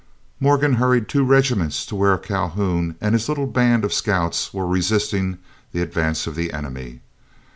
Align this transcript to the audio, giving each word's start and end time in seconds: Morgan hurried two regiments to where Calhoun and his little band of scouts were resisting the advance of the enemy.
Morgan 0.39 0.73
hurried 0.81 1.07
two 1.07 1.23
regiments 1.23 1.85
to 1.85 1.95
where 1.95 2.17
Calhoun 2.17 2.95
and 2.99 3.13
his 3.13 3.29
little 3.29 3.45
band 3.45 3.85
of 3.85 3.93
scouts 3.93 4.51
were 4.51 4.65
resisting 4.65 5.37
the 5.73 5.81
advance 5.83 6.25
of 6.25 6.33
the 6.33 6.51
enemy. 6.53 7.01